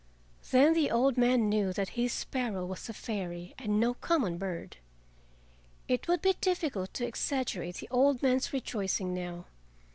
Then 0.49 0.73
the 0.73 0.89
old 0.89 1.15
man 1.15 1.47
knew 1.47 1.71
that 1.73 1.89
his 1.89 2.11
sparrow 2.11 2.65
was 2.65 2.89
a 2.89 2.93
fairy, 2.95 3.53
and 3.59 3.79
no 3.79 3.93
common 3.93 4.39
bird. 4.39 4.77
It 5.87 6.07
would 6.07 6.23
be 6.23 6.33
difficult 6.41 6.91
to 6.95 7.05
exaggerate 7.05 7.75
the 7.75 7.89
old 7.91 8.23
man's 8.23 8.51
rejoicing 8.51 9.13
now. 9.13 9.45